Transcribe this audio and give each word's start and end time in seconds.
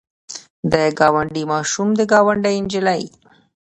د 0.71 0.73
ګاونډي 0.99 1.43
ماشوم 1.51 1.89
د 1.99 2.01
ګاونډۍ 2.11 2.55
نجلۍ. 2.65 3.03